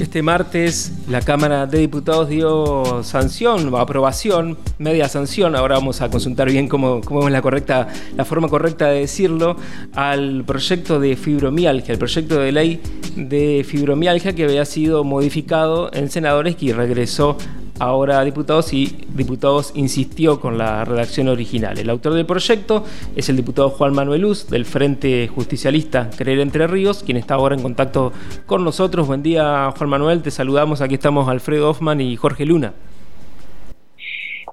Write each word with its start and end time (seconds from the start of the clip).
Este 0.00 0.22
martes 0.22 0.92
la 1.08 1.20
Cámara 1.20 1.66
de 1.66 1.78
Diputados 1.78 2.28
dio 2.28 3.04
sanción 3.04 3.72
o 3.72 3.78
aprobación, 3.78 4.58
media 4.78 5.08
sanción, 5.08 5.54
ahora 5.54 5.76
vamos 5.76 6.00
a 6.00 6.10
consultar 6.10 6.50
bien 6.50 6.66
cómo, 6.66 7.00
cómo 7.00 7.28
es 7.28 7.32
la, 7.32 7.40
correcta, 7.40 7.86
la 8.16 8.24
forma 8.24 8.48
correcta 8.48 8.88
de 8.88 9.00
decirlo, 9.00 9.56
al 9.94 10.42
proyecto 10.44 10.98
de 10.98 11.14
fibromialgia, 11.14 11.92
el 11.92 11.98
proyecto 11.98 12.40
de 12.40 12.50
ley 12.50 12.80
de 13.14 13.64
fibromialgia 13.66 14.34
que 14.34 14.44
había 14.44 14.64
sido 14.64 15.04
modificado 15.04 15.90
en 15.92 16.10
senadores 16.10 16.56
y 16.58 16.72
regresó 16.72 17.36
ahora 17.78 18.22
diputados 18.22 18.72
y 18.72 19.06
diputados 19.08 19.72
insistió 19.74 20.40
con 20.40 20.58
la 20.58 20.84
redacción 20.84 21.28
original. 21.28 21.78
El 21.78 21.90
autor 21.90 22.14
del 22.14 22.26
proyecto 22.26 22.84
es 23.16 23.28
el 23.28 23.36
diputado 23.36 23.70
Juan 23.70 23.94
Manuel 23.94 24.22
Luz 24.22 24.48
del 24.48 24.64
Frente 24.64 25.28
Justicialista 25.28 26.10
Creer 26.16 26.40
Entre 26.40 26.66
Ríos, 26.66 27.02
quien 27.02 27.16
está 27.16 27.34
ahora 27.34 27.54
en 27.54 27.62
contacto 27.62 28.12
con 28.46 28.64
nosotros. 28.64 29.06
Buen 29.06 29.22
día 29.22 29.72
Juan 29.76 29.90
Manuel, 29.90 30.22
te 30.22 30.30
saludamos. 30.30 30.80
Aquí 30.80 30.94
estamos 30.94 31.28
Alfredo 31.28 31.70
Hoffman 31.70 32.00
y 32.00 32.16
Jorge 32.16 32.46
Luna. 32.46 32.74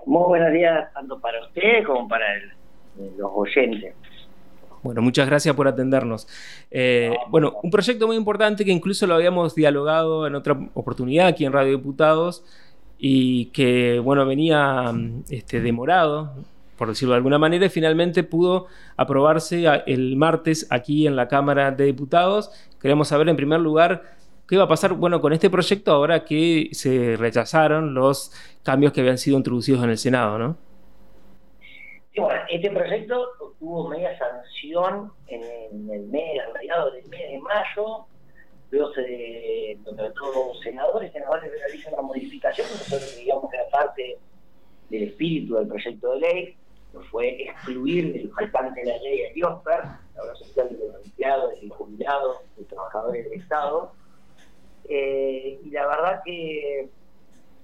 Muy 0.05 0.23
buenos 0.27 0.51
días 0.51 0.91
tanto 0.93 1.20
para 1.20 1.41
ustedes 1.45 1.85
como 1.85 2.07
para 2.07 2.26
los 3.17 3.31
oyentes. 3.34 3.93
Bueno, 4.84 5.03
muchas 5.03 5.27
gracias 5.27 5.55
por 5.55 5.67
atendernos. 5.67 6.27
Eh, 6.71 7.13
bueno, 7.29 7.59
un 7.62 7.70
proyecto 7.70 8.07
muy 8.07 8.15
importante 8.15 8.65
que 8.65 8.71
incluso 8.71 9.05
lo 9.05 9.13
habíamos 9.13 9.53
dialogado 9.53 10.26
en 10.26 10.34
otra 10.34 10.57
oportunidad 10.73 11.27
aquí 11.27 11.45
en 11.45 11.53
Radio 11.53 11.77
Diputados 11.77 12.43
y 13.04 13.46
que, 13.48 13.98
bueno, 13.98 14.28
venía 14.28 14.94
este, 15.32 15.60
demorado, 15.60 16.36
por 16.78 16.88
decirlo 16.88 17.14
de 17.14 17.18
alguna 17.18 17.40
manera, 17.40 17.66
y 17.66 17.70
finalmente 17.70 18.22
pudo 18.22 18.68
aprobarse 18.96 19.66
el 19.88 20.16
martes 20.18 20.68
aquí 20.70 21.08
en 21.08 21.16
la 21.16 21.27
Cámara 21.27 21.72
de 21.72 21.86
Diputados. 21.86 22.52
Queremos 22.80 23.08
saber, 23.08 23.27
en 23.27 23.36
primer 23.36 23.60
lugar, 23.60 24.04
qué 24.48 24.55
va 24.55 24.66
a 24.66 24.68
pasar 24.68 24.94
bueno, 24.94 25.20
con 25.20 25.34
este 25.34 25.50
proyecto 25.50 25.91
ahora 25.91 26.24
que 26.24 26.70
se 26.74 27.18
rechazaron 27.18 27.96
los 27.96 28.34
cambios 28.62 28.94
que 28.94 29.02
habían 29.02 29.18
sido 29.18 29.36
introducidos 29.36 29.84
en 29.84 29.90
el 29.90 29.98
Senado, 29.98 30.38
¿no? 30.38 30.58
este 32.49 32.70
proyecto 32.70 33.30
tuvo 33.58 33.88
media 33.88 34.15
sanción 34.20 35.12
en 35.27 35.41
el 35.90 36.02
mes, 36.04 36.41
del 36.93 37.10
mes 37.10 37.32
de 37.32 37.40
mayo, 37.40 38.05
luego 38.72 38.94
se 38.94 39.77
contrató 39.84 40.54
senadores, 40.64 41.12
senadores 41.12 41.52
realizan 41.52 41.94
la 41.94 42.02
modificación, 42.02 42.68
nosotros 42.72 43.16
digamos 43.18 43.52
que 43.52 43.58
era 43.58 43.70
parte 43.70 44.18
del 44.90 45.04
espíritu 45.04 45.55
del 45.55 45.68
proyecto 45.68 46.14
de 46.14 46.20
ley, 46.20 46.58
fue 47.10 47.44
excluir 47.44 48.14
del 48.14 48.32
faltante 48.32 48.82
de 48.82 48.88
la 48.88 48.98
ley 48.99 49.20
de 49.20 49.40
IOSPER, 49.40 49.84
la 50.16 50.24
obra 50.24 50.36
social 50.36 50.70
de 50.70 50.88
los 50.88 51.05
empleados, 51.05 51.60
de 51.60 51.68
los 51.68 51.77
jubilados, 51.77 52.38
de 52.58 52.64
trabajadores 52.66 53.30
del 53.30 53.40
Estado, 53.40 53.92
eh, 54.90 55.60
y 55.64 55.70
la 55.70 55.88
verdad 55.88 56.22
que 56.26 56.90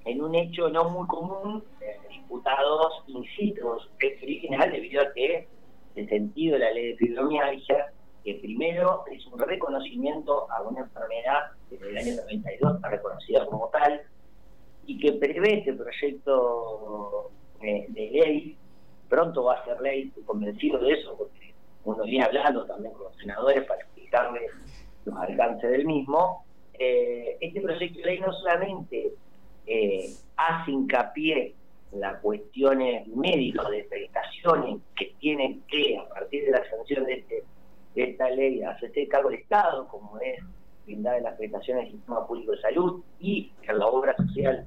en 0.06 0.22
un 0.22 0.36
hecho 0.36 0.70
no 0.70 0.90
muy 0.90 1.08
común, 1.08 1.64
eh, 1.82 1.98
diputados 2.10 3.04
insisten 3.08 3.64
su 3.64 3.90
original 4.24 4.72
debido 4.72 5.02
a 5.02 5.14
que 5.14 5.48
el 5.96 6.08
sentido 6.08 6.54
de 6.54 6.60
la 6.60 6.72
ley 6.72 6.88
de 6.90 6.98
fibromialgia 6.98 7.92
que 8.28 8.34
primero 8.34 9.06
es 9.10 9.26
un 9.28 9.40
reconocimiento 9.40 10.52
a 10.52 10.62
una 10.62 10.82
enfermedad 10.82 11.52
que 11.70 11.78
desde 11.78 11.92
el 11.92 11.98
año 11.98 12.16
92 12.24 12.76
está 12.76 12.90
reconocida 12.90 13.46
como 13.46 13.70
tal 13.70 14.02
y 14.86 15.00
que 15.00 15.14
prevé 15.14 15.60
este 15.60 15.72
proyecto 15.72 17.32
eh, 17.62 17.86
de 17.88 18.10
ley, 18.12 18.58
pronto 19.08 19.46
va 19.46 19.54
a 19.54 19.64
ser 19.64 19.80
ley, 19.80 20.10
estoy 20.10 20.24
convencido 20.24 20.78
de 20.78 20.92
eso, 20.92 21.16
porque 21.18 21.54
uno 21.86 22.04
viene 22.04 22.26
hablando 22.26 22.66
también 22.66 22.94
con 22.96 23.06
los 23.06 23.16
senadores 23.16 23.64
para 23.64 23.80
explicarles 23.84 24.52
los 25.06 25.16
alcances 25.16 25.72
del 25.72 25.86
mismo. 25.86 26.44
Eh, 26.74 27.38
este 27.40 27.62
proyecto 27.62 28.00
de 28.00 28.06
ley 28.08 28.20
no 28.20 28.34
solamente 28.34 29.14
eh, 29.68 30.10
hace 30.36 30.72
hincapié 30.72 31.56
las 31.94 32.20
cuestiones 32.20 33.08
médicas 33.08 33.70
de 33.70 33.86
prestaciones 33.86 34.82
que 34.98 35.14
tienen 35.18 35.62
que, 35.70 35.98
a 35.98 36.10
partir 36.10 36.44
de 36.44 36.52
la 36.52 36.70
sanción 36.70 37.06
de 37.06 37.14
este 37.14 37.44
esta 38.04 38.30
ley 38.30 38.62
hace 38.64 39.08
cargo 39.08 39.30
del 39.30 39.40
Estado, 39.40 39.88
como 39.88 40.20
es 40.20 40.44
brindar 40.86 41.22
las 41.22 41.36
prestaciones 41.36 41.86
del 41.86 41.94
sistema 41.94 42.26
público 42.26 42.52
de 42.54 42.62
salud 42.62 43.04
y 43.20 43.52
en 43.64 43.78
la 43.80 43.88
obra 43.88 44.16
social 44.16 44.66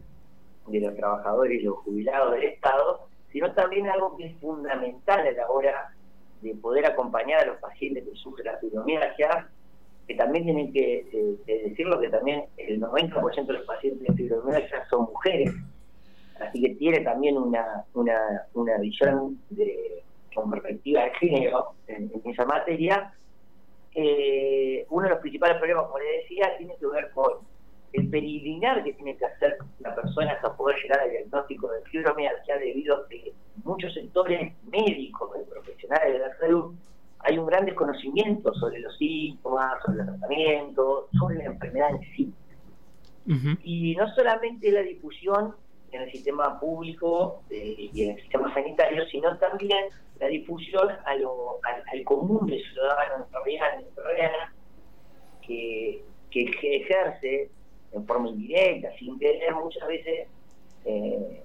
de 0.67 0.81
los 0.81 0.95
trabajadores 0.97 1.61
y 1.61 1.65
los 1.65 1.79
jubilados 1.79 2.33
del 2.33 2.45
Estado, 2.45 3.09
sino 3.33 3.53
también 3.53 3.89
algo 3.89 4.17
que 4.17 4.27
es 4.27 4.37
fundamental 4.39 5.27
a 5.27 5.33
la 5.33 5.49
hora 5.49 5.95
de 6.43 6.55
poder 6.55 6.87
acompañar 6.87 7.41
a 7.41 7.47
los 7.47 7.57
pacientes 7.59 8.05
que 8.05 8.15
sufren 8.17 8.47
la 8.47 8.59
fibromialgia, 8.59 9.49
que 10.07 10.15
también 10.15 10.45
tienen 10.45 10.73
que 10.73 11.07
eh, 11.12 11.62
decirlo 11.69 12.01
que 12.01 12.09
también 12.09 12.45
el 12.57 12.81
90% 12.81 13.47
de 13.47 13.53
los 13.53 13.67
pacientes 13.67 14.07
de 14.07 14.15
fibromialgia 14.15 14.87
son 14.89 15.03
mujeres, 15.03 15.55
así 16.41 16.61
que 16.62 16.75
tiene 16.77 17.01
también 17.01 17.37
una, 17.37 17.85
una, 17.95 18.47
una 18.55 18.79
visión 18.79 19.39
de, 19.51 19.90
con 20.35 20.51
perspectiva 20.51 21.05
de 21.05 21.15
género 21.15 21.75
en 21.87 22.11
esa 22.25 22.45
materia, 22.45 23.13
eh, 23.95 24.87
uno 24.91 25.05
de 25.05 25.11
los 25.11 25.19
principales 25.21 25.59
problemas, 25.59 25.87
como 25.87 25.99
le 25.99 26.19
decía, 26.19 26.57
tiene 26.59 26.77
que 26.79 26.87
ver 26.87 27.11
con 27.11 27.33
el 27.93 28.09
peregrinar 28.09 28.85
que 28.85 28.93
tiene 28.93 29.17
que 29.17 29.25
hacer 29.25 29.59
la 29.81 29.95
persona 29.95 30.33
hasta 30.33 30.57
poder 30.57 30.77
llegar 30.81 31.01
al 31.01 31.11
diagnóstico 31.11 31.69
de 31.73 31.83
fibromialgia 31.83 32.57
debido 32.59 32.97
a 32.97 33.09
que 33.09 33.33
muchos 33.65 33.93
sectores 33.93 34.53
médicos 34.71 35.31
y 35.41 35.51
profesionales 35.51 36.13
de 36.13 36.19
la 36.21 36.39
salud 36.39 36.75
hay 37.19 37.37
un 37.37 37.47
gran 37.47 37.67
desconocimiento 37.67 38.55
sobre 38.55 38.79
los 38.79 38.97
síntomas, 38.97 39.83
sobre 39.85 40.01
el 40.01 40.07
tratamiento, 40.07 41.09
sobre 41.19 41.37
la 41.37 41.45
enfermedad 41.47 41.91
en 41.91 42.01
sí. 42.15 42.33
Y 43.62 43.95
no 43.95 44.09
solamente 44.15 44.73
la 44.73 44.81
difusión 44.81 45.55
en 45.93 46.03
el 46.03 46.12
sistema 46.12 46.59
público 46.61 47.43
eh, 47.51 47.89
y 47.93 48.05
en 48.05 48.11
el 48.11 48.21
sistema 48.23 48.53
sanitario, 48.55 49.05
sino 49.06 49.37
también 49.39 49.87
la 50.19 50.27
difusión 50.28 50.89
a 51.05 51.15
lo, 51.17 51.59
al, 51.65 52.05
común 52.05 52.47
de 52.47 52.62
ciudadanos 52.62 53.27
realidad 53.33 54.49
que, 55.43 56.05
que 56.31 56.77
ejerce 56.77 57.50
en 57.93 58.06
forma 58.06 58.29
indirecta, 58.29 58.93
sin 58.99 59.19
tener 59.19 59.55
muchas 59.55 59.87
veces 59.89 60.29
eh, 60.84 61.43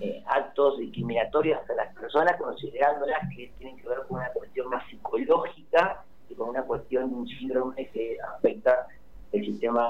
eh, 0.00 0.22
actos 0.26 0.78
discriminatorios 0.78 1.58
a 1.70 1.74
las 1.74 1.94
personas, 1.94 2.36
considerándolas 2.36 3.20
que 3.34 3.50
tienen 3.58 3.76
que 3.76 3.88
ver 3.88 3.98
con 4.08 4.18
una 4.18 4.30
cuestión 4.30 4.68
más 4.68 4.86
psicológica 4.90 6.04
y 6.28 6.34
con 6.34 6.50
una 6.50 6.62
cuestión 6.62 7.10
de 7.10 7.16
un 7.16 7.28
síndrome 7.28 7.88
que 7.88 8.18
afecta 8.36 8.88
el 9.32 9.44
sistema 9.44 9.88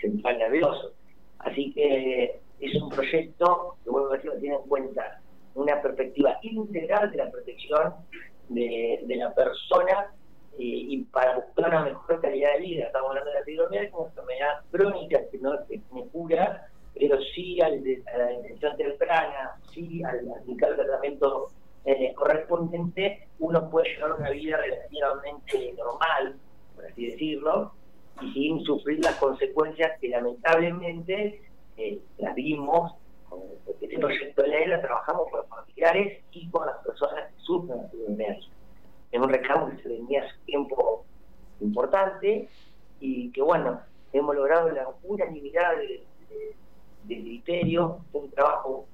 central 0.00 0.38
nervioso. 0.38 0.92
Así 1.38 1.72
que 1.72 2.40
es 2.62 2.80
un 2.80 2.88
proyecto 2.88 3.76
que, 3.82 3.90
vuelvo 3.90 4.12
a 4.12 4.16
decir, 4.16 4.30
tiene 4.40 4.56
en 4.56 4.62
cuenta 4.62 5.20
una 5.54 5.82
perspectiva 5.82 6.38
integral 6.42 7.10
de 7.10 7.16
la 7.16 7.30
protección 7.30 7.94
de, 8.48 9.04
la 9.08 9.34
persona 9.34 10.12
y 10.58 11.02
para 11.04 11.36
buscar 11.36 11.68
una 11.68 11.84
mejor 11.84 12.20
calidad 12.20 12.54
de 12.54 12.60
vida. 12.60 12.86
Estamos 12.86 13.10
hablando 13.10 13.30
de 13.30 13.38
la 13.38 13.44
fibromialgia 13.44 13.90
como 13.90 14.06
enfermedad 14.06 14.60
crónica 14.70 15.18
que 15.30 15.38
no 15.38 15.58
tiene 15.64 16.06
cura, 16.12 16.68
pero 16.94 17.18
sí 17.34 17.60
a 17.60 17.68
la 17.68 18.32
intención 18.32 18.76
temprana, 18.76 19.58
sí 19.72 20.02
al 20.04 20.30
aplicar 20.30 20.70
el 20.70 20.76
tratamiento 20.76 21.48
eh, 21.84 22.12
correspondiente, 22.14 23.26
uno 23.40 23.68
puede 23.68 23.94
llevar 23.94 24.12
una 24.12 24.30
vida 24.30 24.56
relativamente 24.58 25.74
normal, 25.76 26.36
por 26.76 26.86
así 26.86 27.06
decirlo, 27.06 27.72
y 28.20 28.32
sin 28.32 28.60
sufrir 28.64 29.02
las 29.02 29.16
consecuencias 29.16 29.98
que 30.00 30.08
lamentablemente 30.08 31.42
vimos, 32.34 32.92
porque 33.28 33.86
este 33.86 33.98
proyecto 33.98 34.42
de 34.42 34.48
ley 34.48 34.66
la 34.66 34.80
trabajamos 34.80 35.28
con 35.30 35.40
los 35.40 35.48
familiares 35.48 36.22
y 36.32 36.48
con 36.50 36.66
las 36.66 36.76
personas 36.78 37.32
que 37.32 37.40
sufren 37.40 37.90
fibromialgia. 37.90 38.50
Es 39.10 39.20
un 39.20 39.28
reclamo 39.28 39.70
que 39.70 39.82
se 39.82 39.88
venía 39.88 40.22
hace 40.22 40.36
tiempo 40.46 41.04
importante 41.60 42.48
y 43.00 43.30
que 43.32 43.42
bueno, 43.42 43.80
hemos 44.12 44.34
logrado 44.34 44.70
la 44.70 44.88
unanimidad 45.02 45.76
de, 45.76 46.04
de, 47.04 47.20
criterio, 47.20 47.98
un 48.12 48.30
trabajo 48.30 48.86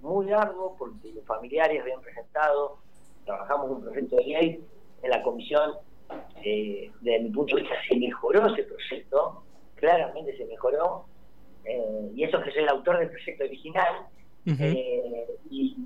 muy 0.00 0.26
largo 0.26 0.76
porque 0.78 1.12
los 1.12 1.24
familiares 1.24 1.80
habían 1.82 2.00
presentado, 2.00 2.78
trabajamos 3.24 3.70
un 3.70 3.82
proyecto 3.82 4.16
de 4.16 4.24
ley 4.24 4.64
en 5.02 5.10
la 5.10 5.22
comisión, 5.22 5.72
eh, 6.42 6.90
desde 7.00 7.20
mi 7.20 7.30
punto 7.30 7.56
de 7.56 7.62
vista 7.62 7.76
se 7.88 7.96
mejoró 7.96 8.46
ese 8.46 8.62
proyecto, 8.64 9.42
claramente 9.76 10.36
se 10.36 10.44
mejoró, 10.46 11.04
eh, 11.68 12.10
y 12.14 12.24
eso 12.24 12.40
que 12.42 12.50
soy 12.50 12.62
el 12.62 12.68
autor 12.70 12.98
del 12.98 13.10
proyecto 13.10 13.44
original, 13.44 14.06
eh, 14.46 15.26
y, 15.50 15.76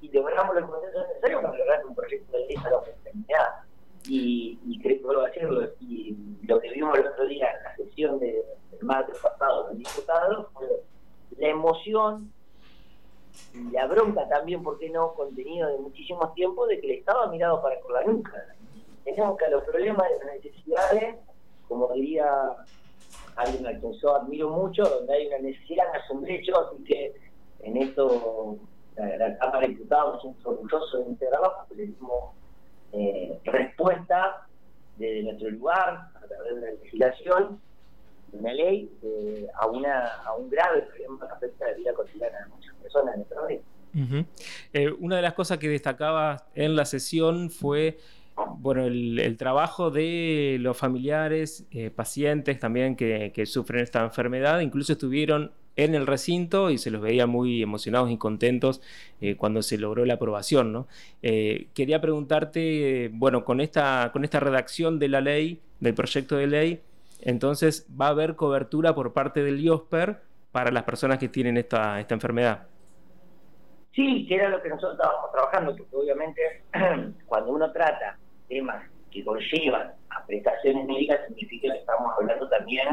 y, 0.00 0.08
logramos 0.08 0.56
los 0.56 0.68
consensos 0.68 1.06
necesarios 1.06 1.42
para 1.42 1.56
lograr 1.56 1.86
un 1.86 1.94
proyecto 1.94 2.36
de 2.36 2.46
ley 2.46 2.56
para 2.56 2.70
la. 2.70 3.64
Y, 4.08 4.58
y 4.66 4.80
creo 4.80 4.96
que 4.96 5.04
vuelvo 5.04 5.22
a 5.22 5.26
decirlo, 5.26 5.70
y 5.80 6.16
lo 6.42 6.58
que 6.60 6.70
vimos 6.70 6.98
el 6.98 7.06
otro 7.06 7.26
día 7.26 7.46
en 7.52 7.62
la 7.62 7.76
sesión 7.76 8.18
del 8.18 8.42
martes 8.82 9.16
pasado 9.18 9.68
del 9.68 9.78
diputado 9.78 10.50
fue 10.52 10.66
la 11.36 11.48
emoción 11.48 12.32
y 13.54 13.70
la 13.70 13.86
bronca 13.86 14.28
también, 14.28 14.62
¿por 14.62 14.78
qué 14.78 14.90
no? 14.90 15.14
Contenido 15.14 15.68
de 15.68 15.78
muchísimos 15.78 16.34
tiempos 16.34 16.68
de 16.68 16.80
que 16.80 16.86
el 16.86 16.98
Estado 16.98 17.22
ha 17.22 17.30
mirado 17.30 17.62
para 17.62 17.78
con 17.80 17.92
la 17.92 18.02
nuca. 18.04 18.32
Tenemos 19.04 19.38
que 19.38 19.48
los 19.48 19.62
problemas 19.64 20.08
de 20.08 20.24
las 20.24 20.34
necesidades, 20.36 21.16
como 21.68 21.92
diría 21.92 22.26
alguien 23.38 23.66
al 23.66 23.80
que 23.80 23.92
yo 24.00 24.16
admiro 24.16 24.50
mucho, 24.50 24.82
donde 24.82 25.14
hay 25.14 25.26
una 25.28 25.38
necesidad, 25.38 25.86
un 26.10 26.22
derecho, 26.22 26.52
así 26.58 26.84
que 26.84 27.14
en 27.60 27.76
esto 27.76 28.58
la, 28.96 29.38
Cámara 29.38 29.60
de 29.60 29.68
Diputados 29.68 30.24
es 30.24 30.46
orgulloso 30.46 30.98
de 30.98 31.10
integrarlo 31.10 31.52
porque 31.58 31.74
le 31.82 31.86
dimos 31.92 32.34
eh, 32.92 33.38
respuesta 33.44 34.46
desde 34.96 35.22
nuestro 35.22 35.50
lugar, 35.50 36.08
a 36.14 36.26
través 36.26 36.54
de 36.54 36.60
la 36.60 36.70
legislación, 36.72 37.60
de 38.32 38.38
una 38.38 38.52
ley, 38.52 38.90
eh, 39.02 39.46
a, 39.54 39.66
una, 39.66 40.06
a 40.24 40.34
un 40.34 40.50
grave 40.50 40.82
problema 40.82 41.26
que 41.26 41.32
afecta 41.32 41.66
la 41.66 41.74
vida 41.74 41.92
cotidiana 41.94 42.38
de 42.40 42.46
muchas 42.46 42.74
personas 42.76 43.14
en 43.14 43.20
nuestro 43.20 43.42
país. 43.42 43.60
Eh, 44.72 44.92
una 45.00 45.16
de 45.16 45.22
las 45.22 45.34
cosas 45.34 45.58
que 45.58 45.68
destacaba 45.68 46.46
en 46.54 46.76
la 46.76 46.84
sesión 46.84 47.50
fue 47.50 47.98
bueno, 48.58 48.84
el, 48.84 49.36
trabajo 49.36 49.90
de 49.90 50.58
los 50.60 50.76
familiares, 50.76 51.66
eh, 51.70 51.90
pacientes 51.90 52.58
también 52.58 52.96
que, 52.96 53.46
sufren 53.46 53.82
esta 53.82 54.02
enfermedad, 54.02 54.60
incluso 54.60 54.92
estuvieron 54.92 55.52
en 55.76 55.94
el 55.94 56.06
recinto 56.06 56.70
y 56.70 56.78
se 56.78 56.90
los 56.90 57.00
veía 57.00 57.26
muy 57.26 57.62
emocionados 57.62 58.10
y 58.10 58.18
contentos 58.18 58.82
eh, 59.20 59.36
cuando 59.36 59.62
se 59.62 59.78
logró 59.78 60.04
la 60.04 60.14
aprobación. 60.14 60.72
¿no? 60.72 60.88
quería 61.20 62.00
preguntarte, 62.00 63.10
bueno, 63.12 63.44
con 63.44 63.60
esta, 63.60 64.10
con 64.12 64.24
esta 64.24 64.40
redacción 64.40 64.98
de 64.98 65.08
la 65.08 65.20
ley, 65.20 65.60
del 65.80 65.94
proyecto 65.94 66.36
de 66.36 66.46
ley, 66.48 66.82
entonces 67.20 67.86
va 68.00 68.06
a 68.06 68.10
haber 68.10 68.36
cobertura 68.36 68.94
por 68.94 69.12
parte 69.12 69.42
del 69.42 69.60
IOSPER 69.60 70.20
para 70.52 70.70
las 70.70 70.84
personas 70.84 71.18
que 71.18 71.28
tienen 71.28 71.56
esta, 71.56 72.00
esta 72.00 72.14
enfermedad. 72.14 72.66
Sí, 73.94 74.26
que 74.28 74.36
era 74.36 74.48
lo 74.48 74.62
que 74.62 74.68
nosotros 74.68 74.92
estábamos 74.92 75.32
trabajando, 75.32 75.76
porque 75.76 75.96
obviamente 75.96 76.62
cuando 77.26 77.50
uno 77.50 77.72
trata 77.72 78.16
temas 78.48 78.84
que 79.10 79.24
conllevan 79.24 79.92
a 80.10 80.26
prestaciones 80.26 80.86
médicas, 80.86 81.20
significa 81.28 81.72
que 81.72 81.78
estamos 81.78 82.12
hablando 82.18 82.48
también 82.48 82.88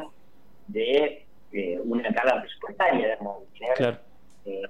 de 0.68 1.26
una 1.84 2.14
carga 2.14 2.42
presupuestaria, 2.42 3.08
digamos, 3.08 3.44
eh, 4.46 4.62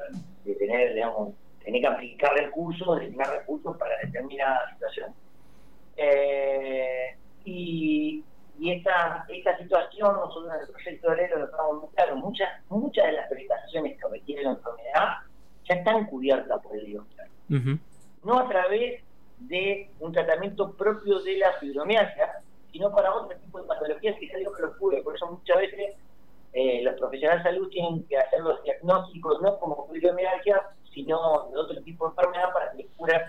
de 0.43 0.55
tener, 0.55 0.93
digamos, 0.93 1.33
tener 1.63 1.81
que 1.81 1.87
aplicar 1.87 2.33
recursos, 2.33 2.99
destinar 2.99 3.29
recursos 3.29 3.75
para 3.77 3.97
determinada 4.03 4.71
situación. 4.71 5.13
Eh, 5.97 7.15
y, 7.45 8.23
y 8.59 8.71
esta, 8.71 9.25
esta 9.29 9.57
situación, 9.57 10.15
nosotros 10.15 10.53
en 10.53 10.61
el 10.61 10.67
proyecto 10.67 11.11
de 11.11 11.39
lo 11.39 11.45
estamos 11.45 11.81
muy 11.81 11.89
claro, 11.95 12.15
muchas, 12.17 12.49
muchas 12.69 13.05
de 13.05 13.11
las 13.13 13.29
prestaciones 13.29 13.99
que 13.99 14.07
requiere 14.09 14.43
la 14.43 14.51
enfermedad 14.51 15.09
ya 15.67 15.75
están 15.75 16.05
cubiertas 16.05 16.61
por 16.61 16.75
el 16.75 16.87
IOSTAR. 16.87 17.27
No 18.23 18.39
a 18.39 18.49
través 18.49 19.03
un 19.99 20.11
tratamiento 20.11 20.71
propio 20.73 21.19
de 21.19 21.37
la 21.37 21.53
fibromialgia, 21.53 22.41
sino 22.71 22.91
para 22.91 23.13
otro 23.13 23.37
tipo 23.37 23.61
de 23.61 23.67
patologías 23.67 24.17
que 24.19 24.27
ya 24.27 24.37
digo 24.37 24.53
que 24.53 24.63
lo 24.63 24.77
cubre. 24.77 25.01
Por 25.01 25.15
eso 25.15 25.27
muchas 25.27 25.57
veces 25.57 25.95
eh, 26.53 26.81
los 26.83 26.95
profesionales 26.95 27.43
de 27.43 27.51
salud 27.51 27.69
tienen 27.69 28.03
que 28.07 28.17
hacer 28.17 28.41
los 28.41 28.61
diagnósticos 28.63 29.41
no 29.41 29.57
como 29.59 29.87
fibromialgia, 29.91 30.61
sino 30.93 31.49
de 31.51 31.57
otro 31.59 31.81
tipo 31.83 32.05
de 32.05 32.09
enfermedad 32.11 32.53
para 32.53 32.71
que 32.71 32.77
les 32.77 33.21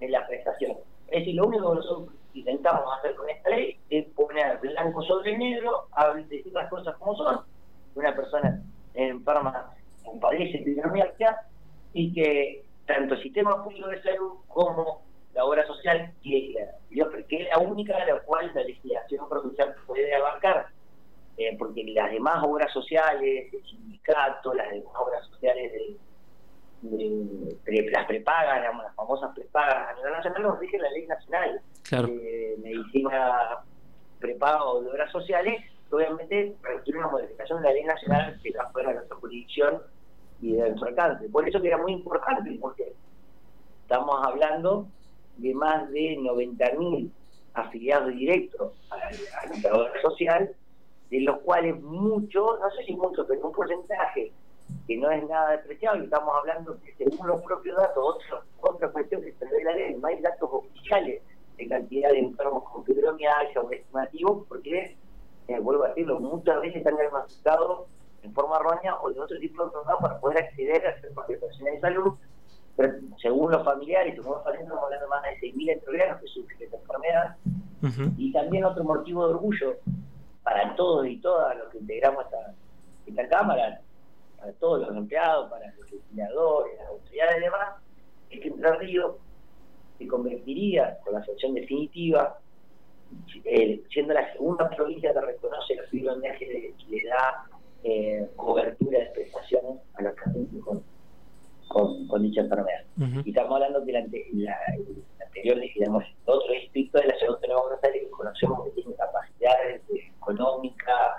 en 0.00 0.12
la 0.12 0.26
prestación. 0.26 0.76
Es 1.08 1.20
decir, 1.20 1.34
lo 1.36 1.46
único 1.46 1.70
que 1.70 1.76
nosotros 1.76 2.14
intentamos 2.34 2.98
hacer 2.98 3.14
con 3.14 3.28
esta 3.30 3.50
ley 3.50 3.78
es 3.90 4.06
poner 4.08 4.58
blanco 4.58 5.02
sobre 5.02 5.38
negro, 5.38 5.86
decir 6.28 6.52
las 6.52 6.68
cosas 6.68 6.96
como 6.96 7.16
son. 7.16 7.40
Una 7.94 8.14
persona 8.14 8.60
enferma 8.94 9.72
padece 10.20 10.62
fibromialgia 10.64 11.36
y 11.92 12.12
que 12.12 12.64
tanto 12.86 13.14
el 13.14 13.22
sistema 13.22 13.62
público 13.62 13.88
de 13.88 14.02
salud 14.02 14.32
como 14.48 15.02
la 15.34 15.44
obra 15.44 15.66
social, 15.66 16.12
que, 16.22 16.54
que 17.28 17.42
es 17.42 17.48
la 17.48 17.58
única 17.58 17.98
de 17.98 18.12
la 18.12 18.20
cual 18.20 18.50
la 18.54 18.62
legislación 18.62 19.28
provincial 19.28 19.74
puede 19.86 20.14
abarcar, 20.14 20.66
eh, 21.36 21.56
porque 21.58 21.82
las 21.84 22.10
demás 22.12 22.44
obras 22.44 22.72
sociales, 22.72 23.52
el 23.52 23.64
sindicato, 23.64 24.54
las 24.54 24.70
demás 24.70 24.94
obras 24.96 25.26
sociales 25.26 25.72
de, 25.72 25.96
las 27.90 28.06
prepagas, 28.06 28.62
las 28.62 28.94
famosas 28.94 29.34
prepagas 29.34 29.88
a 29.90 29.94
nivel 29.94 30.12
nacional, 30.12 30.42
nos 30.42 30.58
rige 30.58 30.78
la 30.78 30.90
ley 30.90 31.06
nacional 31.06 31.60
de 31.90 32.56
medicina 32.62 33.58
prepaga 34.18 34.64
o 34.64 34.82
de 34.82 34.90
obras 34.90 35.10
sociales, 35.10 35.62
que 35.88 35.94
obviamente 35.94 36.56
requiere 36.62 36.98
una 36.98 37.08
modificación 37.08 37.60
de 37.60 37.68
la 37.68 37.74
ley 37.74 37.84
nacional 37.84 38.38
que 38.42 38.50
está 38.50 38.70
fuera 38.70 38.90
de 38.90 38.94
nuestra 38.96 39.16
jurisdicción 39.16 39.82
y 40.40 40.52
de 40.52 40.74
su 40.76 40.84
alcance. 40.84 41.28
Por 41.28 41.48
eso 41.48 41.60
que 41.60 41.68
era 41.68 41.78
muy 41.78 41.92
importante, 41.92 42.56
porque 42.60 42.92
estamos 43.82 44.26
hablando 44.26 44.86
de 45.36 45.54
más 45.54 45.90
de 45.90 46.16
90.000 46.18 47.10
afiliados 47.54 48.14
directos 48.14 48.72
a, 48.90 48.96
la 49.62 49.74
obra 49.74 50.02
social, 50.02 50.54
de 51.10 51.20
los 51.20 51.38
cuales 51.40 51.80
muchos, 51.80 52.60
no 52.60 52.70
sé 52.72 52.84
si 52.84 52.96
muchos, 52.96 53.26
pero 53.28 53.46
un 53.46 53.52
porcentaje 53.52 54.32
que 54.86 54.96
no 54.96 55.10
es 55.10 55.26
nada 55.28 55.52
despreciable, 55.52 56.04
estamos 56.04 56.34
hablando 56.36 56.78
que 56.80 56.94
según 56.94 57.26
los 57.26 57.42
propios 57.42 57.76
datos, 57.76 58.18
otra 58.60 58.88
cuestión 58.88 59.22
que 59.22 59.32
se 59.32 59.64
la 59.64 59.72
ley, 59.72 59.94
no 59.94 60.08
hay 60.08 60.20
datos 60.20 60.48
oficiales 60.50 61.22
de 61.56 61.68
cantidad 61.68 62.10
de 62.10 62.18
enfermos 62.18 62.64
con 62.64 62.84
fibromialgia 62.84 63.60
o 63.60 63.70
estimativos, 63.70 64.46
porque, 64.48 64.96
eh, 65.48 65.60
vuelvo 65.60 65.84
a 65.84 65.88
decirlo, 65.88 66.18
muchas 66.18 66.60
veces 66.60 66.78
están 66.78 66.96
diagnosticados 66.96 67.86
en 68.22 68.32
forma 68.32 68.56
errónea 68.56 68.96
o 69.02 69.10
de 69.12 69.20
otro 69.20 69.38
tipo 69.38 69.62
de 69.62 69.68
enfermedad 69.68 69.98
para 70.00 70.20
poder 70.20 70.38
acceder 70.38 70.86
a 70.86 71.00
ser 71.00 71.12
profesional 71.12 71.74
de 71.74 71.80
salud. 71.80 72.14
Pero 72.76 72.92
según 73.20 73.52
los 73.52 73.64
familiares, 73.64 74.16
los 74.16 74.26
pacientes, 74.26 74.62
estamos 74.62 74.84
hablando 74.84 75.08
más 75.08 75.22
de 75.22 75.52
6.000 75.52 75.72
entregados 75.72 76.20
que 76.20 76.26
sufren 76.28 76.62
esta 76.62 76.76
enfermedad. 76.76 77.36
Y 78.16 78.32
también 78.32 78.64
otro 78.64 78.82
motivo 78.82 79.26
de 79.28 79.34
orgullo 79.34 79.76
para 80.42 80.74
todos 80.74 81.06
y 81.06 81.18
todas 81.18 81.56
los 81.58 81.68
que 81.68 81.78
integramos 81.78 82.24
esta, 82.24 82.54
esta 83.06 83.28
Cámara, 83.28 83.80
para 84.38 84.52
todos 84.54 84.86
los 84.86 84.96
empleados, 84.96 85.50
para 85.50 85.66
los 85.76 85.90
legisladores, 85.90 86.78
las 86.78 86.88
autoridades 86.88 87.36
y 87.36 87.40
demás, 87.40 87.68
es 88.30 88.40
que 88.40 88.48
Entre 88.48 88.78
Ríos 88.78 89.16
se 89.98 90.06
convertiría 90.06 90.98
con 91.04 91.14
la 91.14 91.24
sanción 91.24 91.54
definitiva, 91.54 92.38
eh, 93.44 93.82
siendo 93.90 94.14
la 94.14 94.32
segunda 94.32 94.68
provincia 94.70 95.12
que 95.12 95.20
reconoce 95.20 95.76
la 95.76 95.82
fibromialgia 95.84 96.48
y 96.48 96.84
le 96.88 97.08
da 97.08 97.46
eh, 97.84 98.28
cobertura 98.36 98.98
de 98.98 99.06
prestaciones 99.06 99.80
a 99.94 100.02
los 100.02 100.14
pacientes 100.14 100.64
con, 100.64 100.82
con, 101.68 102.22
dicha 102.22 102.42
enfermedad. 102.42 102.84
Y 103.24 103.30
estamos 103.30 103.52
hablando 103.52 103.80
de 103.80 103.92
la, 103.92 104.58
anterior, 105.24 105.60
digamos, 105.60 106.04
otro 106.26 106.52
distrito 106.52 106.98
de 106.98 107.06
la 107.06 107.14
ciudad 107.16 107.38
de 107.40 108.00
que 108.00 108.10
conocemos 108.10 108.64
que 108.64 108.70
tiene 108.82 108.94
capacidades 108.96 109.82
económicas, 109.90 111.10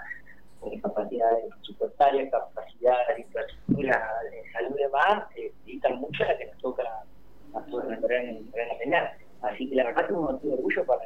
capacidades 0.82 1.46
presupuestarias, 1.56 2.32
capacidades 2.32 3.16
de 3.16 3.22
infraestructura 3.22 4.10
de 4.32 4.52
salud 4.52 4.76
y 4.78 4.82
demás, 4.82 5.24
eh, 5.36 5.52
necesitan 5.60 6.00
mucho 6.00 6.24
a 6.24 6.28
la 6.28 6.38
que 6.38 6.46
nos 6.46 6.58
toca 6.58 6.84
a 7.54 7.62
todos 7.66 7.86
en 7.86 8.92
la 8.92 9.18
Así 9.42 9.70
que 9.70 9.76
la 9.76 9.84
verdad 9.86 10.08
que 10.08 10.14
es 10.14 10.18
un 10.18 10.24
motivo 10.26 10.50
de 10.50 10.58
orgullo 10.58 10.86
para 10.86 11.02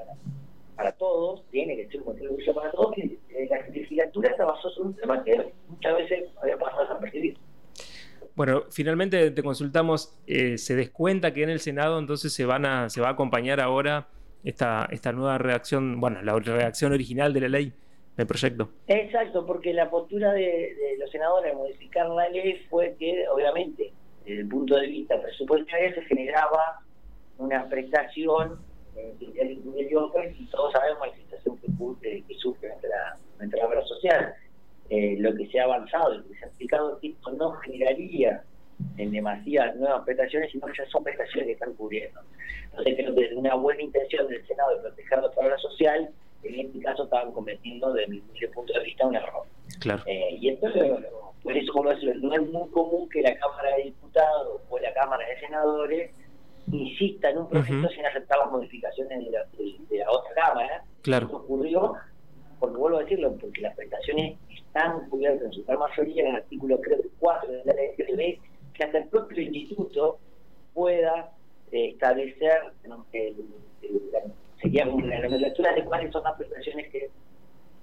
para 0.80 0.94
todos, 0.94 1.44
tiene 1.52 1.76
que 1.76 1.90
ser 1.90 1.98
un 1.98 2.06
contribución 2.06 2.56
para 2.56 2.72
todos, 2.72 2.94
que 2.96 3.02
eh, 3.02 3.48
la 3.50 3.58
legislatura 3.68 4.34
se 4.34 4.44
basó 4.44 4.70
sobre 4.70 4.88
un 4.88 4.96
tema 4.96 5.22
que 5.26 5.52
muchas 5.68 5.94
veces 5.98 6.30
había 6.42 6.58
pasado 6.58 6.94
a 6.94 7.00
percibir. 7.00 7.38
Bueno, 8.40 8.64
finalmente 8.72 9.32
te 9.32 9.44
consultamos, 9.44 10.18
eh, 10.26 10.58
se 10.58 10.74
descuenta 10.74 11.34
que 11.34 11.44
en 11.44 11.50
el 11.50 11.60
Senado 11.60 12.00
entonces 12.00 12.32
se 12.32 12.46
van 12.46 12.66
a, 12.66 12.90
se 12.90 13.02
va 13.02 13.10
a 13.10 13.12
acompañar 13.12 13.60
ahora 13.60 14.08
esta, 14.46 14.88
nueva 15.12 15.38
redacción, 15.38 16.00
bueno, 16.00 16.22
la 16.22 16.40
redacción 16.40 16.94
original 16.94 17.34
de 17.34 17.42
la 17.42 17.50
ley, 17.50 17.74
del 18.16 18.28
proyecto. 18.28 18.70
Exacto, 18.88 19.46
porque 19.46 19.74
la 19.74 19.90
postura 19.90 20.32
de, 20.32 20.74
los 21.00 21.12
senadores 21.12 21.52
de 21.52 21.58
modificar 21.58 22.08
la 22.08 22.30
ley 22.30 22.66
fue 22.70 22.96
que, 22.98 23.28
obviamente, 23.28 23.92
desde 24.24 24.40
el 24.40 24.48
punto 24.48 24.78
de 24.78 24.88
vista 24.88 25.22
presupuestario 25.22 25.96
se 25.96 26.02
generaba 26.04 26.80
una 27.40 27.68
prestación 27.68 28.58
y 29.20 30.46
todos 30.46 30.72
sabemos 30.72 31.10
la 31.10 31.14
situación 31.14 31.58
que, 32.02 32.24
que 32.26 32.36
sufre 32.36 32.70
nuestra, 32.70 33.18
nuestra 33.38 33.68
obra 33.68 33.84
social. 33.84 34.34
Eh, 35.00 35.16
lo 35.18 35.34
que 35.34 35.48
se 35.48 35.58
ha 35.62 35.64
avanzado, 35.64 36.14
lo 36.16 36.28
que 36.28 36.36
se 36.36 36.44
ha 36.44 36.48
explicado, 36.50 37.00
que 37.00 37.08
esto 37.08 37.32
no 37.32 37.52
generaría 37.54 38.44
en 38.98 39.12
demasiadas 39.12 39.78
nuevas 39.78 40.04
prestaciones, 40.04 40.52
sino 40.52 40.68
que 40.68 40.74
ya 40.78 40.86
son 40.90 41.06
prestaciones 41.06 41.46
que 41.46 41.54
están 41.54 41.74
cubriendo. 41.76 42.20
Entonces 42.66 42.96
creo 42.98 43.16
que 43.16 43.22
desde 43.22 43.36
una 43.38 43.56
buena 43.56 43.82
intención 43.82 44.28
del 44.28 44.46
Senado 44.46 44.76
de 44.76 44.82
proteger 44.82 45.20
nuestra 45.20 45.46
obra 45.46 45.58
social, 45.58 46.10
en 46.44 46.60
este 46.60 46.80
caso 46.82 47.06
estaban 47.06 47.32
cometiendo 47.32 47.94
desde 47.94 48.10
mi 48.10 48.20
punto 48.54 48.74
de 48.74 48.84
vista 48.84 49.08
un 49.08 49.16
error. 49.16 49.44
Claro. 49.80 50.04
Eh, 50.06 50.38
y 50.38 50.50
entonces, 50.50 50.84
por 51.44 51.56
eso, 51.56 51.72
como 51.72 51.94
no 51.94 52.34
es 52.34 52.42
muy 52.52 52.70
común 52.72 53.08
que 53.08 53.22
la 53.22 53.38
Cámara 53.38 53.78
de 53.78 53.84
Diputados 53.84 54.62
o 54.70 54.80
la 54.80 54.94
Cámara 54.94 55.26
de 55.26 55.40
Senadores 55.40 56.12
insista 56.74 57.30
en 57.30 57.38
un 57.38 57.48
proyecto 57.48 57.88
sin 57.88 58.06
aceptar 58.06 58.38
las 58.38 58.52
modificaciones 58.52 59.24
de 59.24 59.32
la, 59.32 59.46
de, 59.58 59.98
la 59.98 60.12
otra 60.12 60.34
Cámara. 60.36 60.84
Claro. 61.04 61.28
Eso 61.28 61.38
ocurrió, 61.38 61.94
porque 62.60 62.78
vuelvo 62.78 62.98
a 62.98 63.04
decirlo, 63.04 63.36
porque 63.38 63.62
las 63.62 63.76
prestaciones 63.76 64.38
están 64.50 65.10
cubiertas 65.10 65.46
en 65.46 65.54
su 65.54 65.66
gran 65.66 65.80
mayoría 65.80 66.24
en 66.24 66.30
el 66.30 66.36
artículo 66.38 66.80
creo 66.82 67.00
4 67.20 67.52
de 67.52 67.64
la 67.66 67.74
ley 68.16 68.40
que 68.74 68.84
hasta 68.84 69.00
el 69.00 69.08
propio 69.10 69.42
instituto 69.42 70.20
pueda 70.74 71.32
eh, 71.72 71.90
establecer 71.90 72.62
sería 74.62 74.86
la 74.86 75.20
nomenclatura 75.20 75.74
de 75.74 75.84
cuáles 75.86 76.12
son 76.12 76.24
las 76.24 76.36
prestaciones 76.36 76.90
que 76.92 77.10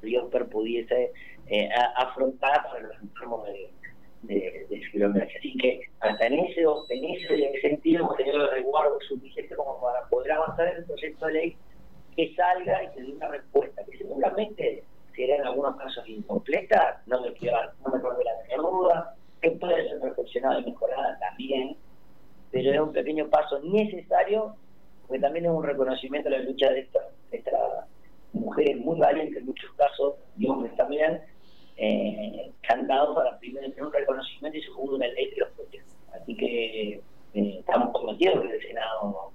Biosper 0.02 0.46
pudiese 0.46 1.12
eh, 1.46 1.68
afrontar 1.96 2.64
para 2.64 2.80
los 2.80 2.96
enfermos 3.02 3.46
de, 3.46 3.70
de, 4.68 4.80
fibromialgia. 4.90 5.38
Así 5.38 5.56
que 5.56 5.80
hasta 6.00 6.26
en 6.26 6.34
ese, 6.34 6.62
en 6.62 7.04
ese 7.04 7.60
sentido 7.60 8.04
hemos 8.04 8.16
tenido 8.16 8.42
el 8.42 8.50
resguardo 8.50 8.98
suficiente 9.08 9.54
como 9.54 9.80
para 9.80 10.06
poder 10.08 10.32
avanzar 10.32 10.68
en 10.68 10.76
el 10.76 10.84
proyecto 10.84 11.26
de 11.26 11.32
ley 11.32 11.56
que 12.16 12.34
salga 12.34 12.82
y 12.84 12.90
que 12.94 13.02
dé 13.02 13.12
una 13.12 13.28
respuesta, 13.28 13.84
que 13.84 13.98
seguramente 13.98 14.84
será 15.14 15.36
en 15.36 15.46
algunos 15.46 15.76
casos 15.76 16.08
incompleta, 16.08 17.02
no 17.06 17.20
me 17.22 17.32
quiero, 17.34 17.58
no 17.84 17.92
me 17.92 18.24
la 18.24 18.32
menor 18.48 18.70
duda, 18.70 19.14
que 19.40 19.50
puede 19.52 19.88
ser 19.88 20.00
reflexionada 20.00 20.60
y 20.60 20.64
mejorada 20.64 21.18
también, 21.18 21.76
pero 22.50 22.72
es 22.72 22.80
un 22.80 22.92
pequeño 22.92 23.28
paso 23.28 23.60
necesario, 23.60 24.54
porque 25.06 25.20
también 25.20 25.46
es 25.46 25.50
un 25.50 25.62
reconocimiento 25.62 26.28
de 26.30 26.38
la 26.38 26.44
lucha 26.44 26.70
de 26.70 26.88
estas 27.30 27.86
mujeres 28.32 28.76
muy 28.78 28.98
valientes 28.98 29.38
en 29.38 29.46
muchos 29.46 29.70
casos, 29.72 30.14
y 30.38 30.46
hombres 30.48 30.74
también, 30.76 31.20
eh, 31.76 32.50
que 32.62 32.72
han 32.72 32.86
dado 32.86 33.14
para 33.14 33.38
primero 33.38 33.68
tener 33.68 33.84
un 33.84 33.92
reconocimiento 33.92 34.58
y 34.58 34.62
segundo 34.62 34.96
una 34.96 35.06
ley 35.08 35.30
que 35.30 35.40
los 35.40 35.50
protege. 35.50 35.84
Así 36.14 36.34
que 36.34 36.92
eh, 37.34 37.58
estamos 37.58 37.90
convencidos 37.92 38.40
que 38.40 38.54
el 38.54 38.62
Senado 38.62 39.32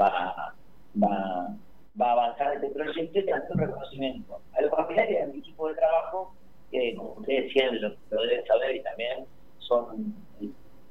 va, 0.00 0.54
va, 1.02 1.56
va 2.00 2.10
a 2.10 2.12
avanzar 2.12 2.54
este 2.54 2.68
proyecto 2.68 3.18
y 3.18 3.32
un 3.32 3.58
reconocimiento. 3.58 4.40
A 4.56 4.62
los 4.62 4.70
familiares 4.70 5.26
de 5.26 5.32
mi 5.32 5.38
equipo 5.40 5.68
de 5.68 5.74
trabajo, 5.74 6.34
que 6.70 6.94
como 6.94 7.12
ustedes 7.14 7.44
decían, 7.44 7.80
lo, 7.80 7.88
lo 8.10 8.22
deben 8.22 8.46
saber 8.46 8.76
y 8.76 8.82
también 8.82 9.24
son 9.58 10.14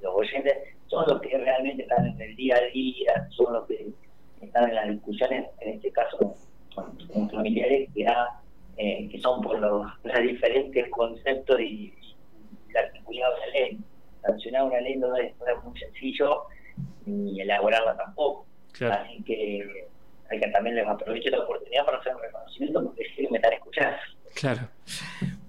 los 0.02 0.16
oyentes, 0.16 0.54
son 0.88 1.06
los 1.08 1.22
que 1.22 1.38
realmente 1.38 1.84
están 1.84 2.06
en 2.08 2.22
el 2.22 2.36
día 2.36 2.58
a 2.58 2.62
día, 2.74 3.28
son 3.32 3.54
los 3.54 3.68
que 3.68 3.88
están 4.42 4.70
en 4.70 4.76
las 4.76 4.90
discusiones, 4.90 5.48
en 5.62 5.74
este 5.74 5.92
caso 5.92 6.36
con, 6.74 6.98
con 7.08 7.30
familiares 7.30 7.90
que 7.94 8.08
ha 8.08 8.42
eh, 8.80 9.10
que 9.12 9.20
son 9.20 9.42
por 9.42 9.60
los, 9.60 9.88
diferentes 10.22 10.88
conceptos 10.92 11.60
y, 11.60 11.92
y 12.72 12.78
articulado 12.78 13.34
de 13.34 13.40
la 13.40 13.48
ley. 13.48 13.80
Sancionar 14.22 14.64
una 14.66 14.80
ley 14.82 14.98
no 14.98 15.16
es, 15.16 15.34
muy 15.64 15.80
sencillo 15.80 16.44
ni 17.08 17.42
elaborarla 17.42 17.98
tampoco. 17.98 18.46
Así 18.80 19.24
que 19.24 19.88
hay 20.30 20.40
que 20.40 20.48
también 20.48 20.76
les 20.76 20.88
aprovecho 20.88 21.30
la 21.30 21.40
oportunidad 21.40 21.86
para 21.86 21.98
hacer 21.98 22.16
un 22.16 22.22
reconocimiento 22.22 22.84
porque 22.84 23.04
sí 23.16 23.28
me 23.30 23.38
están 23.38 23.54
escuchando. 23.54 23.98
Claro. 24.34 24.62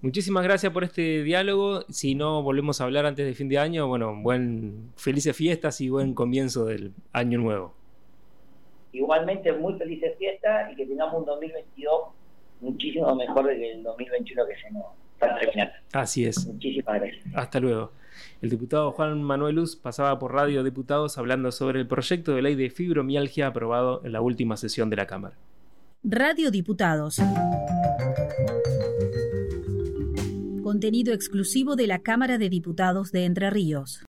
Muchísimas 0.00 0.44
gracias 0.44 0.73
por 0.73 0.85
este 0.85 1.23
diálogo. 1.23 1.82
Si 1.88 2.14
no 2.14 2.42
volvemos 2.42 2.80
a 2.80 2.85
hablar 2.85 3.04
antes 3.04 3.26
de 3.26 3.35
fin 3.35 3.49
de 3.49 3.58
año, 3.58 3.88
bueno, 3.88 4.14
buen 4.23 4.92
felices 4.97 5.37
fiestas 5.37 5.80
y 5.80 5.90
buen 5.90 6.14
comienzo 6.14 6.64
del 6.64 6.92
año 7.12 7.38
nuevo. 7.38 7.75
Igualmente, 8.92 9.52
muy 9.52 9.75
felices 9.75 10.16
fiestas 10.18 10.73
y 10.73 10.76
que 10.76 10.87
tengamos 10.87 11.20
un 11.20 11.26
2022 11.26 12.00
muchísimo 12.61 13.14
mejor 13.14 13.49
que 13.49 13.73
el 13.73 13.82
2021 13.82 14.47
que 14.47 14.56
se 14.56 14.70
nos 14.70 14.85
va 15.22 15.34
a 15.34 15.38
terminar. 15.38 15.72
Así 15.92 16.25
es. 16.25 16.46
Muchísimas 16.46 17.00
gracias. 17.00 17.26
Hasta 17.34 17.60
luego. 17.60 17.92
El 18.40 18.50
diputado 18.50 18.92
Juan 18.92 19.22
Manuel 19.22 19.56
Luz 19.56 19.76
pasaba 19.76 20.18
por 20.18 20.32
Radio 20.32 20.62
Diputados 20.62 21.18
hablando 21.18 21.50
sobre 21.50 21.80
el 21.80 21.87
proyecto 21.87 22.34
de 22.34 22.42
ley 22.42 22.54
de 22.54 22.70
fibromialgia 22.70 23.48
aprobado 23.48 24.00
en 24.04 24.12
la 24.12 24.20
última 24.20 24.56
sesión 24.56 24.90
de 24.90 24.96
la 24.96 25.06
Cámara. 25.06 25.37
Radio 26.04 26.50
Diputados. 26.50 27.16
Contenido 30.62 31.12
exclusivo 31.12 31.75
de 31.76 31.87
la 31.87 32.00
Cámara 32.00 32.38
de 32.38 32.48
Diputados 32.48 33.10
de 33.10 33.25
Entre 33.25 33.50
Ríos. 33.50 34.06